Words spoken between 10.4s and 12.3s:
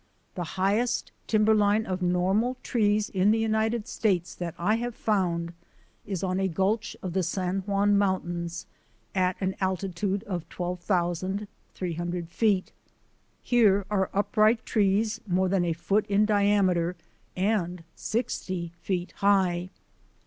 12,300